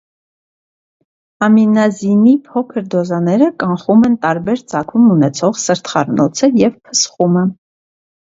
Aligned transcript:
Ամինազինի 1.47 2.33
փոքր 2.47 2.87
դոզաները 2.95 3.49
կանխում 3.65 4.03
են 4.09 4.17
տարբեր 4.23 4.63
ծագում 4.73 5.05
ունեցող 5.17 5.59
սրտխառնոցը 5.65 6.51
և 6.63 6.81
փսխումը։ 6.89 7.45